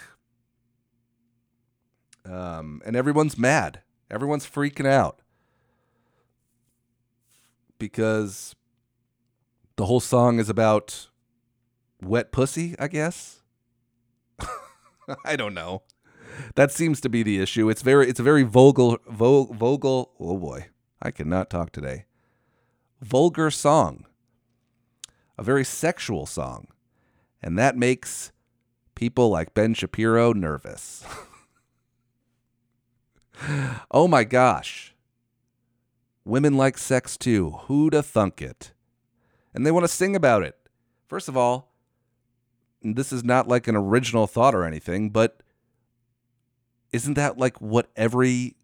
[2.24, 3.82] Um, and everyone's mad.
[4.10, 5.20] Everyone's freaking out
[7.78, 8.54] because
[9.76, 11.08] the whole song is about
[12.02, 13.42] wet pussy, I guess.
[15.24, 15.82] I don't know.
[16.54, 17.68] That seems to be the issue.
[17.68, 19.56] It's very it's a very vulgar vo,
[20.20, 20.66] oh boy.
[21.00, 22.06] I cannot talk today.
[23.00, 24.06] Vulgar song.
[25.38, 26.68] A very sexual song.
[27.42, 28.32] And that makes
[28.94, 31.04] people like Ben Shapiro nervous.
[33.90, 34.95] oh my gosh.
[36.26, 37.52] Women like sex too.
[37.68, 38.72] Who'da thunk it?
[39.54, 40.56] And they want to sing about it.
[41.06, 41.72] First of all,
[42.82, 45.40] this is not like an original thought or anything, but
[46.92, 48.56] isn't that like what every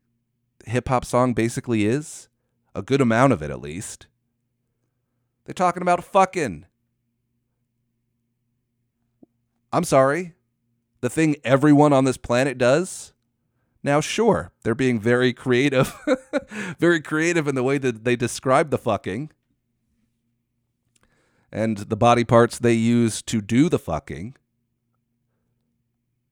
[0.67, 2.29] hip hop song basically is?
[2.75, 4.09] A good amount of it, at least.
[5.45, 6.67] They're talking about fucking.
[9.73, 10.35] I'm sorry.
[11.01, 13.12] The thing everyone on this planet does?
[13.83, 15.93] Now, sure, they're being very creative,
[16.79, 19.31] very creative in the way that they describe the fucking
[21.53, 24.35] and the body parts they use to do the fucking.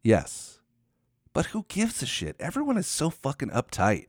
[0.02, 0.60] Yes.
[1.32, 2.36] But who gives a shit?
[2.40, 4.06] Everyone is so fucking uptight.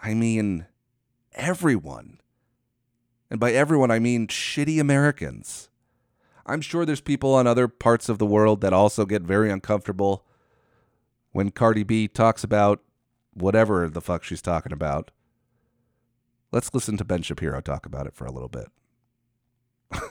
[0.00, 0.66] I mean,
[1.32, 2.20] everyone.
[3.30, 5.70] And by everyone, I mean shitty Americans.
[6.46, 10.24] I'm sure there's people on other parts of the world that also get very uncomfortable
[11.38, 12.82] when Cardi B talks about
[13.32, 15.12] whatever the fuck she's talking about.
[16.50, 18.66] Let's listen to Ben Shapiro talk about it for a little bit.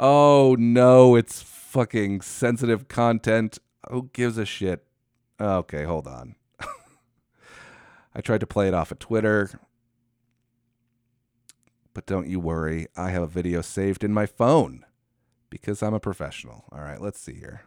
[0.00, 3.58] oh no, it's fucking sensitive content.
[3.90, 4.86] Who gives a shit?
[5.38, 6.36] Okay, hold on.
[8.14, 9.50] I tried to play it off of Twitter
[11.92, 14.86] But don't you worry, I have a video saved in my phone
[15.50, 16.64] because I'm a professional.
[16.72, 17.64] All right, let's see here.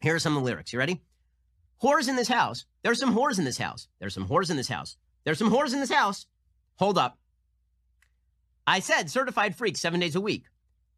[0.00, 0.72] Here are some of the lyrics.
[0.72, 1.02] You ready?
[1.82, 2.64] Whores in this house.
[2.82, 3.88] There's some whores in this house.
[3.98, 4.96] There's some whores in this house.
[5.24, 6.26] There's some whores in this house.
[6.76, 7.18] Hold up.
[8.66, 10.44] I said certified freak seven days a week.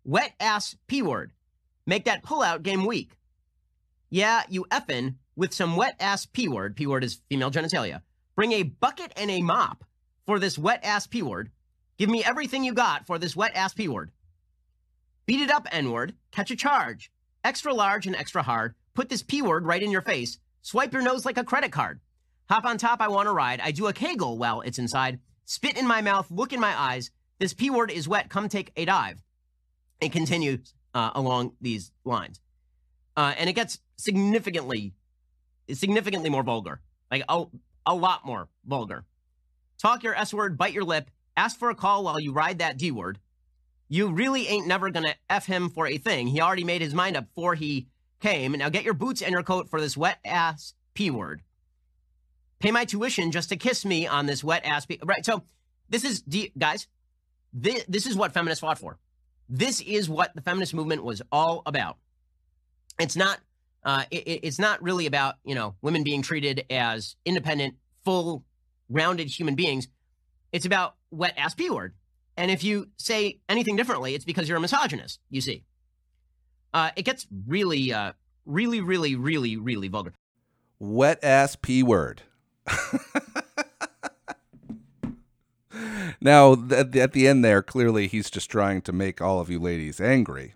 [0.05, 1.33] Wet ass P word.
[1.87, 3.17] Make that pullout game weak.
[4.11, 6.77] Yeah, you effin' with some wet ass P word.
[6.77, 8.03] P word is female genitalia.
[8.37, 9.85] Bring a bucket and a mop
[10.27, 11.51] for this wet ass P word.
[11.99, 14.11] Give me everything you got for this wet ass P word.
[15.27, 16.15] Beat it up, N word.
[16.31, 17.11] Catch a charge.
[17.45, 18.75] Extra large and extra hard.
[18.95, 20.39] Put this P word right in your face.
[20.63, 22.01] Swipe your nose like a credit card.
[22.49, 23.61] Hop on top, I want to ride.
[23.61, 25.19] I do a kegel while it's inside.
[25.47, 27.11] Spit in my mouth, look in my eyes.
[27.39, 28.29] This P word is wet.
[28.29, 29.23] Come take a dive.
[30.01, 32.41] It continues uh, along these lines.
[33.17, 34.95] Uh, and it gets significantly,
[35.73, 36.81] significantly more vulgar.
[37.11, 37.45] Like a,
[37.87, 39.05] a lot more vulgar.
[39.79, 42.79] Talk your S word, bite your lip, ask for a call while you ride that
[42.79, 43.19] D word.
[43.89, 46.27] You really ain't never gonna F him for a thing.
[46.29, 47.89] He already made his mind up before he
[48.23, 48.53] came.
[48.53, 51.43] Now get your boots and your coat for this wet ass P word.
[52.61, 54.99] Pay my tuition just to kiss me on this wet ass P.
[55.05, 55.25] Right.
[55.27, 55.43] So
[55.91, 56.23] this is,
[56.57, 56.87] guys,
[57.53, 58.99] this, this is what feminists fought for.
[59.49, 61.99] This is what the feminist movement was all about.
[62.99, 63.41] It's not,
[63.85, 68.45] uh, it, it's not really about, you know, women being treated as independent, full,
[68.89, 69.89] rounded human beings.
[70.53, 71.95] It's about wet ass P word.
[72.37, 75.65] And if you say anything differently, it's because you're a misogynist, you see.
[76.75, 78.13] Uh, it gets really, uh,
[78.47, 80.15] really, really, really, really vulgar.
[80.79, 82.23] Wet ass P word.
[86.21, 89.51] now, at the, at the end there, clearly he's just trying to make all of
[89.51, 90.55] you ladies angry.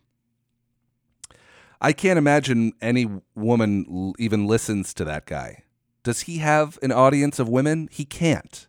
[1.81, 5.64] I can't imagine any woman even listens to that guy.
[6.02, 7.88] Does he have an audience of women?
[7.92, 8.66] He can't.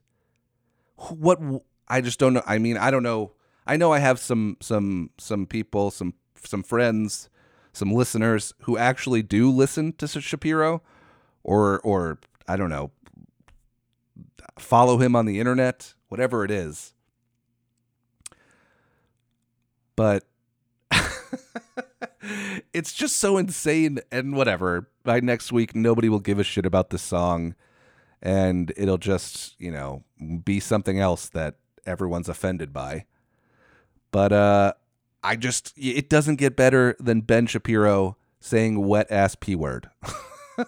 [0.95, 1.39] What
[1.88, 2.43] I just don't know.
[2.45, 3.31] I mean, I don't know.
[3.65, 7.29] I know I have some some some people, some some friends,
[7.77, 10.81] some listeners who actually do listen to Shapiro,
[11.43, 12.91] or or I don't know,
[14.59, 16.93] follow him on the internet, whatever it is.
[19.95, 20.25] But
[22.73, 24.89] it's just so insane and whatever.
[25.03, 27.55] By next week, nobody will give a shit about the song
[28.21, 30.03] and it'll just, you know,
[30.43, 33.05] be something else that everyone's offended by.
[34.11, 34.73] But uh
[35.23, 39.89] I just it doesn't get better than Ben Shapiro saying wet ass p word.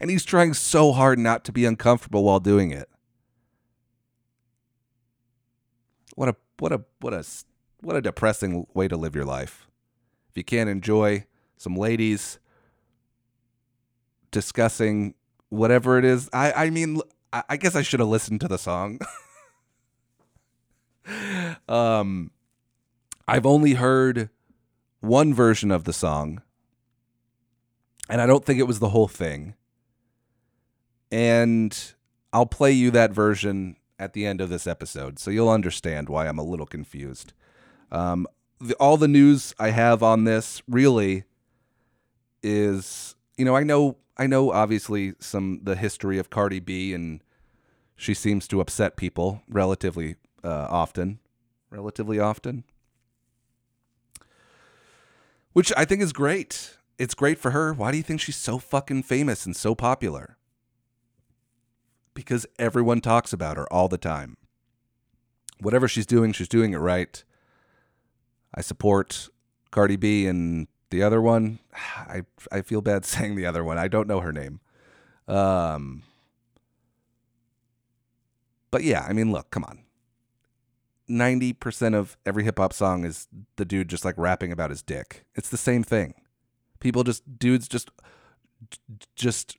[0.00, 2.88] and he's trying so hard not to be uncomfortable while doing it.
[6.14, 7.24] What a what a what a
[7.80, 9.66] what a depressing way to live your life.
[10.30, 12.38] If you can't enjoy some ladies
[14.30, 15.14] discussing
[15.48, 17.00] whatever it is, I I mean
[17.32, 19.00] I guess I should have listened to the song.
[21.68, 22.30] um,
[23.28, 24.30] I've only heard
[25.00, 26.42] one version of the song,
[28.08, 29.54] and I don't think it was the whole thing.
[31.10, 31.94] And
[32.32, 36.26] I'll play you that version at the end of this episode, so you'll understand why
[36.26, 37.32] I'm a little confused.
[37.90, 38.26] Um,
[38.60, 41.24] the, all the news I have on this really
[42.42, 47.22] is, you know, I know I know obviously some the history of Cardi B and
[47.96, 51.18] she seems to upset people relatively uh, often,
[51.70, 52.64] relatively often,
[55.52, 56.76] which I think is great.
[56.98, 57.72] It's great for her.
[57.72, 60.36] Why do you think she's so fucking famous and so popular?
[62.14, 64.36] Because everyone talks about her all the time.
[65.60, 67.22] Whatever she's doing, she's doing it right.
[68.54, 69.28] I support
[69.70, 73.78] Cardi B and the other one, I I feel bad saying the other one.
[73.78, 74.60] I don't know her name.
[75.28, 76.02] Um,
[78.70, 79.85] but yeah, I mean, look, come on.
[81.08, 85.24] 90% of every hip hop song is the dude just like rapping about his dick.
[85.34, 86.14] It's the same thing.
[86.80, 87.90] People just dudes just
[89.14, 89.56] just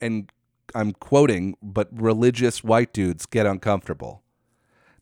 [0.00, 0.30] and
[0.74, 4.22] I'm quoting, but religious white dudes get uncomfortable.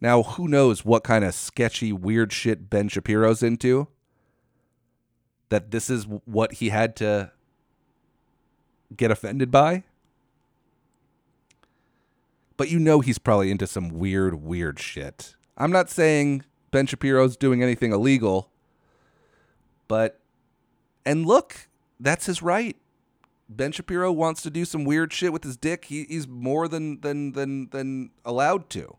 [0.01, 3.89] Now, who knows what kind of sketchy weird shit Ben Shapiro's into?
[5.55, 7.31] that this is what he had to
[8.97, 9.85] get offended by.
[12.57, 15.35] But you know he's probably into some weird, weird shit.
[15.57, 18.51] I'm not saying Ben Shapiro's doing anything illegal,
[19.89, 20.21] but
[21.05, 21.69] and look,
[22.01, 22.77] that's his right.
[23.49, 25.87] Ben Shapiro wants to do some weird shit with his dick.
[25.87, 28.97] He, he's more than than than than allowed to.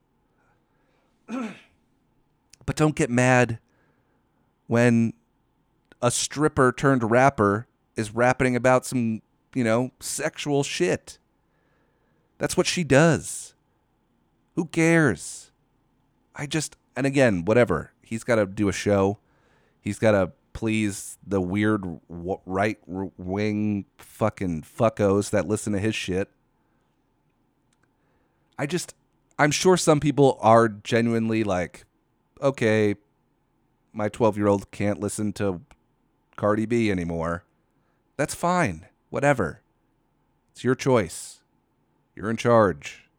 [1.27, 3.59] but don't get mad
[4.67, 5.13] when
[6.01, 9.21] a stripper turned rapper is rapping about some,
[9.53, 11.17] you know, sexual shit.
[12.37, 13.53] That's what she does.
[14.55, 15.51] Who cares?
[16.35, 17.91] I just, and again, whatever.
[18.01, 19.19] He's got to do a show.
[19.81, 26.29] He's got to please the weird right wing fucking fuckos that listen to his shit.
[28.57, 28.95] I just,
[29.37, 31.85] I'm sure some people are genuinely like,
[32.41, 32.95] okay,
[33.91, 35.61] my 12 year old can't listen to
[36.35, 37.43] Cardi B anymore.
[38.17, 38.85] That's fine.
[39.09, 39.61] Whatever.
[40.51, 41.41] It's your choice.
[42.15, 43.09] You're in charge.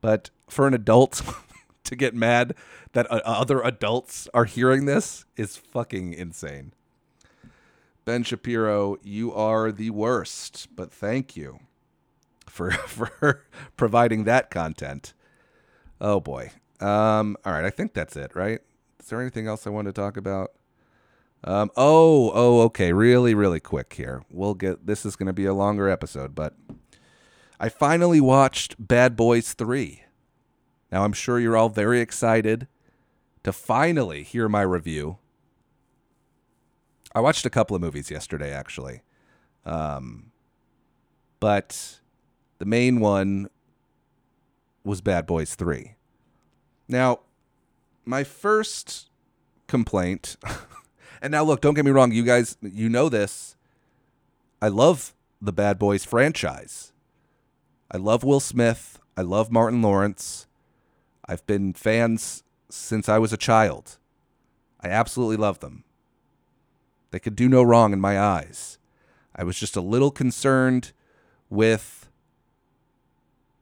[0.00, 1.22] But for an adult
[1.84, 2.54] to get mad
[2.92, 6.72] that uh, other adults are hearing this is fucking insane.
[8.04, 11.60] Ben Shapiro, you are the worst, but thank you
[12.46, 13.44] for for
[13.76, 15.12] providing that content.
[16.00, 16.52] Oh boy.
[16.80, 18.60] Um, all right, I think that's it, right?
[19.00, 20.52] Is there anything else I want to talk about?
[21.44, 22.92] Um, oh, oh, okay.
[22.92, 24.22] Really, really quick here.
[24.30, 26.54] We'll get this is going to be a longer episode, but
[27.60, 30.04] I finally watched Bad Boys 3.
[30.92, 32.68] Now, I'm sure you're all very excited
[33.42, 35.18] to finally hear my review.
[37.14, 39.02] I watched a couple of movies yesterday, actually.
[39.66, 40.30] Um,
[41.40, 41.98] but
[42.58, 43.48] the main one
[44.84, 45.94] was Bad Boys 3.
[46.86, 47.20] Now,
[48.04, 49.10] my first
[49.66, 50.36] complaint,
[51.22, 53.56] and now look, don't get me wrong, you guys, you know this.
[54.62, 56.92] I love the Bad Boys franchise.
[57.90, 58.98] I love Will Smith.
[59.16, 60.46] I love Martin Lawrence.
[61.26, 63.98] I've been fans since I was a child.
[64.80, 65.84] I absolutely love them.
[67.10, 68.78] They could do no wrong in my eyes.
[69.34, 70.92] I was just a little concerned
[71.48, 72.08] with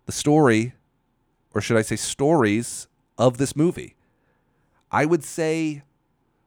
[0.06, 0.74] the story,
[1.54, 3.94] or should I say stories, of this movie.
[4.90, 5.82] I would say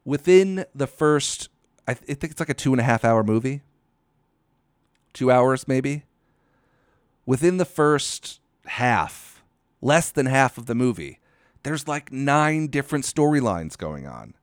[0.06, 1.50] within the first,
[1.88, 3.62] I, th- I think it's like a two and a half hour movie,
[5.14, 6.04] two hours maybe.
[7.30, 9.44] Within the first half,
[9.82, 11.20] less than half of the movie,
[11.62, 14.34] there's like nine different storylines going on.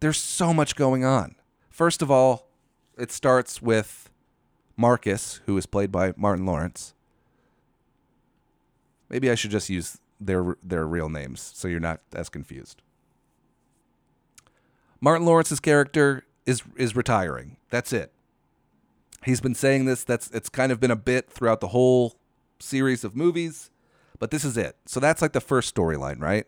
[0.00, 1.34] There's so much going on.
[1.70, 2.50] First of all,
[2.98, 4.10] it starts with
[4.76, 6.92] Marcus, who is played by Martin Lawrence.
[9.08, 12.82] Maybe I should just use their their real names so you're not as confused.
[15.00, 17.56] Martin Lawrence's character is is retiring.
[17.70, 18.12] That's it.
[19.24, 20.04] He's been saying this.
[20.04, 22.16] That's it's kind of been a bit throughout the whole
[22.58, 23.70] series of movies,
[24.18, 24.76] but this is it.
[24.86, 26.46] So that's like the first storyline, right?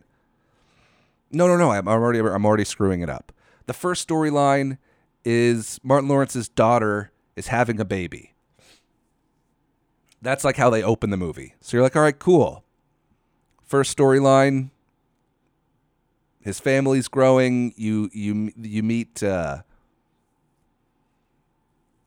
[1.31, 1.73] No, no, no.
[1.73, 3.33] I'm already I'm already screwing it up.
[3.67, 4.79] The first storyline
[5.25, 8.35] is Martin Lawrence's daughter is having a baby.
[10.21, 11.55] That's like how they open the movie.
[11.61, 12.65] So you're like, all right, cool.
[13.65, 14.71] First storyline.
[16.41, 17.73] His family's growing.
[17.77, 19.63] You you you meet uh,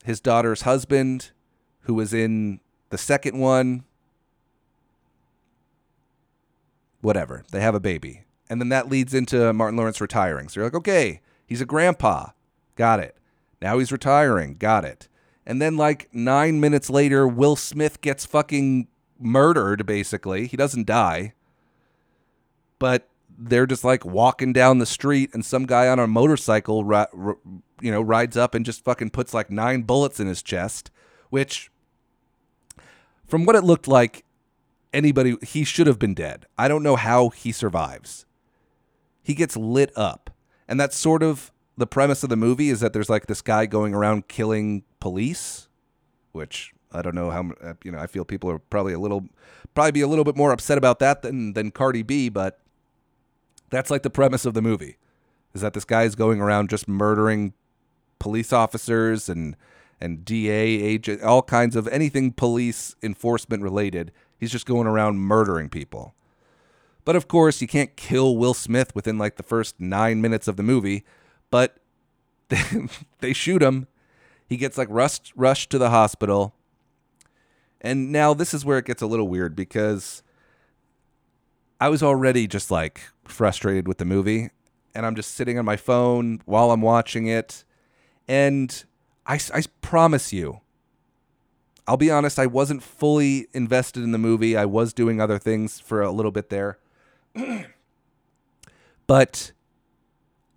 [0.05, 1.31] his daughter's husband,
[1.81, 3.83] who was in the second one.
[7.01, 7.43] Whatever.
[7.51, 8.23] They have a baby.
[8.49, 10.49] And then that leads into Martin Lawrence retiring.
[10.49, 12.29] So you're like, okay, he's a grandpa.
[12.75, 13.17] Got it.
[13.61, 14.55] Now he's retiring.
[14.55, 15.07] Got it.
[15.45, 18.87] And then, like, nine minutes later, Will Smith gets fucking
[19.19, 20.47] murdered, basically.
[20.47, 21.33] He doesn't die.
[22.79, 27.05] But they're just like walking down the street, and some guy on a motorcycle, ri-
[27.15, 27.37] r-
[27.81, 30.91] you know, rides up and just fucking puts like nine bullets in his chest,
[31.29, 31.71] which,
[33.27, 34.23] from what it looked like,
[34.93, 36.45] anybody, he should have been dead.
[36.57, 38.25] I don't know how he survives.
[39.23, 40.29] He gets lit up.
[40.67, 43.65] And that's sort of the premise of the movie is that there's like this guy
[43.65, 45.67] going around killing police,
[46.31, 47.99] which I don't know how uh, you know.
[47.99, 49.25] I feel people are probably a little,
[49.73, 52.59] probably be a little bit more upset about that than than Cardi B, but
[53.69, 54.97] that's like the premise of the movie,
[55.53, 57.53] is that this guy is going around just murdering
[58.19, 59.55] police officers and
[60.01, 64.11] and DA agent, all kinds of anything police enforcement related.
[64.37, 66.13] He's just going around murdering people.
[67.05, 70.57] But of course, you can't kill Will Smith within like the first nine minutes of
[70.57, 71.05] the movie
[71.49, 71.77] but
[72.49, 72.61] they,
[73.19, 73.87] they shoot him.
[74.47, 76.53] He gets like rushed rushed to the hospital.
[77.81, 80.23] And now this is where it gets a little weird because
[81.79, 84.49] I was already just like frustrated with the movie
[84.93, 87.63] and I'm just sitting on my phone while I'm watching it
[88.27, 88.85] and
[89.25, 90.61] I, I promise you
[91.87, 94.57] I'll be honest, I wasn't fully invested in the movie.
[94.57, 96.79] I was doing other things for a little bit there.
[99.07, 99.51] but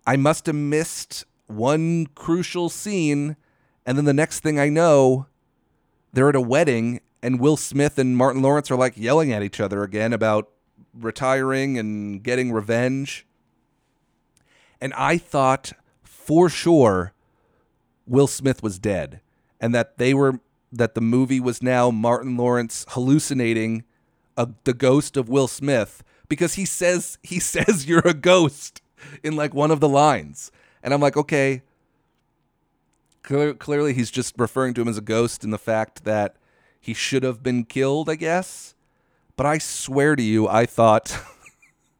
[0.07, 3.35] I must have missed one crucial scene.
[3.85, 5.27] And then the next thing I know,
[6.13, 9.59] they're at a wedding, and Will Smith and Martin Lawrence are like yelling at each
[9.59, 10.49] other again about
[10.95, 13.27] retiring and getting revenge.
[14.81, 17.13] And I thought for sure
[18.09, 19.21] Will Smith was dead
[19.61, 20.39] and that they were
[20.71, 23.83] that the movie was now Martin Lawrence hallucinating
[24.35, 28.81] a, the ghost of Will Smith because he says he says you're a ghost
[29.23, 30.51] in like one of the lines,
[30.83, 31.61] and I'm like, okay.
[33.21, 36.37] Clear, clearly, he's just referring to him as a ghost in the fact that
[36.79, 38.73] he should have been killed, I guess.
[39.35, 41.21] But I swear to you, I thought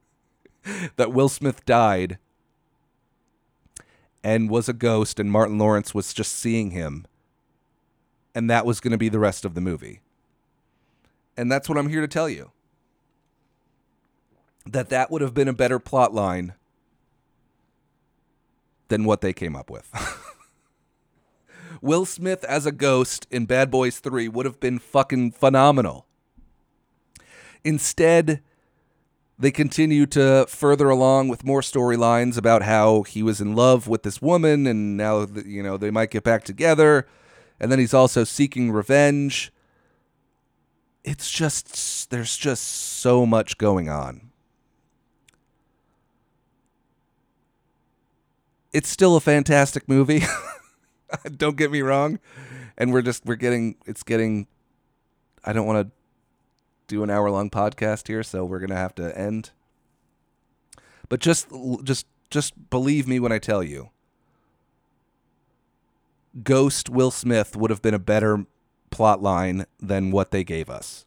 [0.95, 2.17] that Will Smith died
[4.23, 7.05] and was a ghost, and Martin Lawrence was just seeing him.
[8.35, 10.01] And that was going to be the rest of the movie.
[11.35, 12.51] And that's what I'm here to tell you.
[14.65, 16.53] That that would have been a better plot line
[18.89, 19.89] than what they came up with.
[21.81, 26.05] Will Smith as a ghost in Bad Boys 3 would have been fucking phenomenal.
[27.63, 28.41] Instead,
[29.39, 34.03] they continue to further along with more storylines about how he was in love with
[34.03, 37.07] this woman and now you know they might get back together.
[37.57, 39.53] And then he's also seeking revenge.
[41.05, 44.29] It's just there's just so much going on.
[48.73, 50.23] It's still a fantastic movie.
[51.37, 52.19] Don't get me wrong.
[52.77, 54.47] And we're just we're getting it's getting
[55.45, 55.98] i don't want to
[56.89, 59.51] do an hour long podcast here, so we're gonna have to end.
[61.07, 61.47] But just
[61.83, 63.91] just just believe me when I tell you.
[66.43, 68.45] Ghost Will Smith would have been a better
[68.91, 71.05] plot line than what they gave us.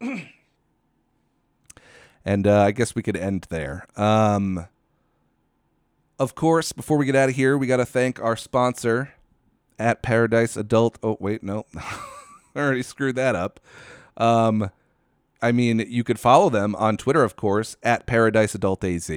[2.24, 3.86] and uh, I guess we could end there.
[3.96, 4.68] Um,
[6.18, 9.14] of course, before we get out of here, we got to thank our sponsor
[9.78, 10.98] at Paradise Adult.
[11.02, 11.66] Oh, wait, no.
[11.74, 13.58] I already screwed that up.
[14.16, 14.70] Um,
[15.42, 19.10] I mean, you could follow them on Twitter, of course, at Paradise Adult AZ.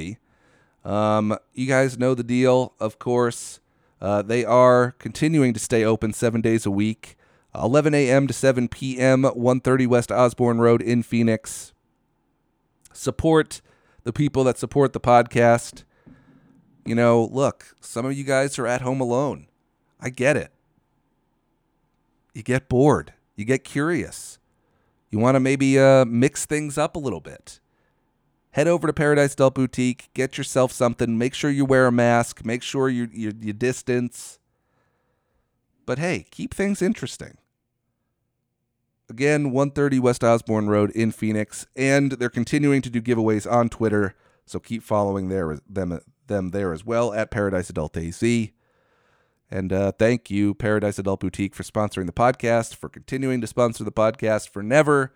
[0.83, 3.59] Um, you guys know the deal, of course.
[4.01, 7.15] Uh, they are continuing to stay open seven days a week,
[7.53, 8.27] 11 a.m.
[8.27, 11.73] to 7 p.m., 130 West Osborn Road in Phoenix.
[12.91, 13.61] Support
[14.03, 15.83] the people that support the podcast.
[16.85, 19.47] You know, look, some of you guys are at home alone.
[19.99, 20.51] I get it.
[22.33, 24.39] You get bored, you get curious.
[25.15, 27.61] You want to maybe uh, mix things up a little bit.
[28.51, 31.17] Head over to Paradise Adult Boutique, get yourself something.
[31.17, 32.43] Make sure you wear a mask.
[32.43, 34.39] Make sure you, you, you distance.
[35.85, 37.37] But hey, keep things interesting.
[39.09, 44.15] Again, 130 West Osborn Road in Phoenix, and they're continuing to do giveaways on Twitter,
[44.45, 48.21] so keep following them them there as well at Paradise Adult AZ.
[49.55, 53.85] And uh, thank you, Paradise Adult Boutique, for sponsoring the podcast, for continuing to sponsor
[53.85, 55.13] the podcast, for never,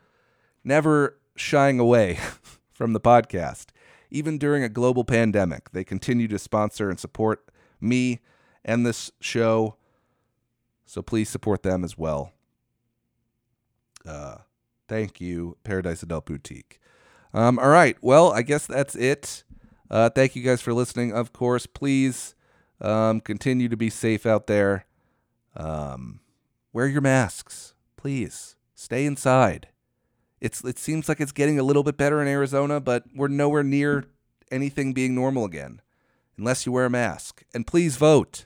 [0.64, 2.20] never shying away
[2.72, 3.66] from the podcast.
[4.10, 8.22] Even during a global pandemic, they continue to sponsor and support me
[8.64, 9.76] and this show.
[10.86, 12.32] So please support them as well.
[14.08, 14.38] Uh,
[14.88, 16.80] thank you, Paradise Adult Boutique.
[17.34, 17.98] Um, all right.
[18.00, 19.44] Well, I guess that's it.
[19.92, 21.12] Uh, thank you guys for listening.
[21.12, 22.36] Of course, please
[22.82, 24.86] um, continue to be safe out there.
[25.56, 26.22] Um,
[26.74, 28.56] wear your masks, please.
[28.76, 29.68] Stay inside.
[30.40, 33.64] It's it seems like it's getting a little bit better in Arizona, but we're nowhere
[33.64, 34.06] near
[34.52, 35.82] anything being normal again,
[36.38, 37.44] unless you wear a mask.
[37.54, 38.46] And please vote.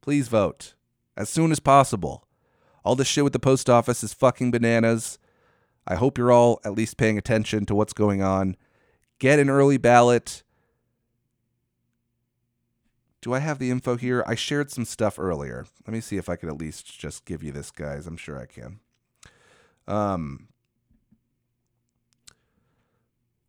[0.00, 0.74] Please vote
[1.16, 2.28] as soon as possible.
[2.84, 5.18] All this shit with the post office is fucking bananas.
[5.88, 8.56] I hope you're all at least paying attention to what's going on.
[9.18, 10.44] Get an early ballot.
[13.26, 14.22] Do I have the info here?
[14.24, 15.66] I shared some stuff earlier.
[15.84, 18.06] Let me see if I could at least just give you this, guys.
[18.06, 18.78] I'm sure I can.
[19.88, 20.46] Um,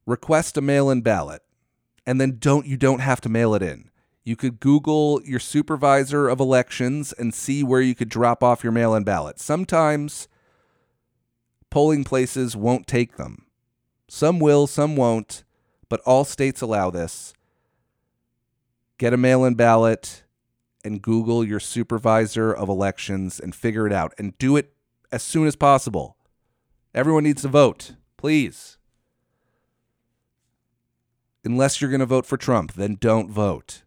[0.07, 1.43] request a mail-in ballot,
[2.07, 3.91] and then don't you don't have to mail it in.
[4.23, 8.73] You could Google your supervisor of elections and see where you could drop off your
[8.73, 9.39] mail-in ballot.
[9.39, 10.27] Sometimes
[11.69, 13.45] polling places won't take them.
[14.07, 15.43] Some will, some won't,
[15.87, 17.35] but all states allow this
[18.97, 20.23] get a mail in ballot
[20.83, 24.73] and Google your supervisor of elections and figure it out and do it
[25.11, 26.17] as soon as possible.
[26.93, 28.77] Everyone needs to vote, please.
[31.43, 33.83] Unless you're going to vote for Trump, then don't vote.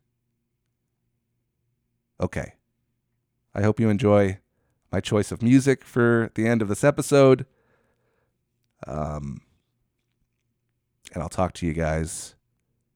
[2.21, 2.55] Okay.
[3.55, 4.39] I hope you enjoy
[4.93, 7.47] my choice of music for the end of this episode.
[8.87, 9.41] Um,
[11.13, 12.35] and I'll talk to you guys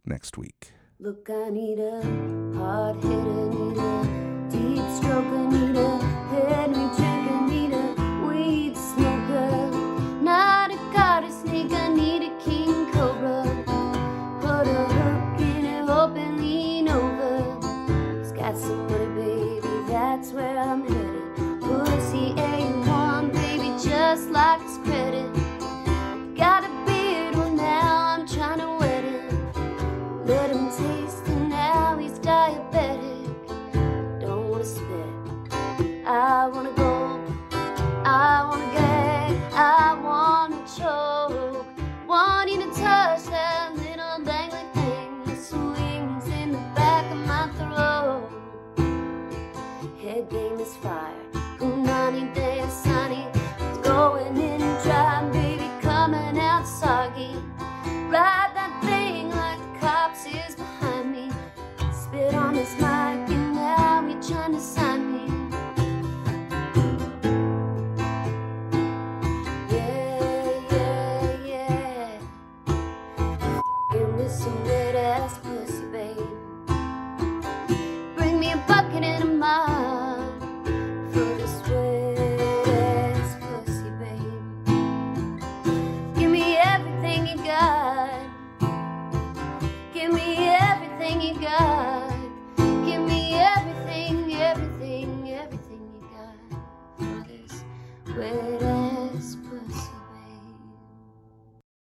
[0.04, 0.72] next week.
[1.04, 2.00] Look, I need a
[2.56, 4.23] hard hit, I need a